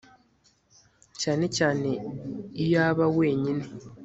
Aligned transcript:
cyane 1.21 1.45
cyane 1.57 1.89
iyo 2.63 2.79
aba 2.89 3.05
wenyine 3.17 3.65